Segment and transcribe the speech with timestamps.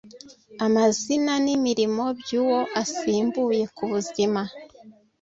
[0.65, 4.41] amazina n imirimo by uwo asimbuye kubuzima